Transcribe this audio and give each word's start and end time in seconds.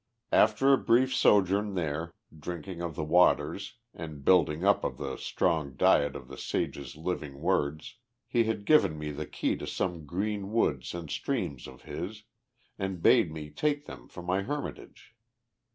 After 0.31 0.73
a 0.73 0.79
brief 0.79 1.13
sojourn 1.13 1.75
there, 1.75 2.15
drinking 2.35 2.81
of 2.81 2.95
the 2.95 3.03
waters, 3.03 3.75
and 3.93 4.25
building 4.25 4.65
up 4.65 4.83
on 4.83 4.95
the 4.95 5.15
strong 5.17 5.75
diet 5.75 6.15
of 6.15 6.27
the 6.27 6.39
sage's 6.39 6.95
living 6.97 7.39
words, 7.39 7.97
he 8.25 8.45
had 8.45 8.65
given 8.65 8.97
me 8.97 9.11
the 9.11 9.27
key 9.27 9.55
to 9.57 9.67
some 9.67 10.07
green 10.07 10.51
woods 10.51 10.95
and 10.95 11.07
streams 11.11 11.67
of 11.67 11.83
his, 11.83 12.23
and 12.79 13.03
bade 13.03 13.31
me 13.31 13.51
take 13.51 13.85
them 13.85 14.07
for 14.07 14.23
my 14.23 14.41
hermitage. 14.41 15.13